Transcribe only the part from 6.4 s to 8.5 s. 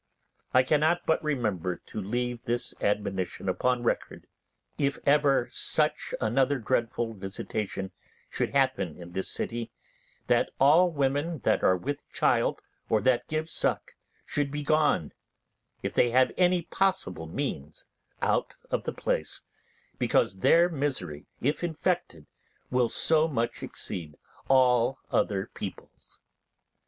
dreadful visitation should